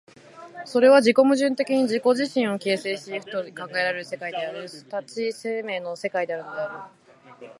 [0.65, 6.91] それは自己矛盾的に自己自身を形成し行くと考えられる世界である、即ち生命の世界であるのであ
[7.39, 7.39] る。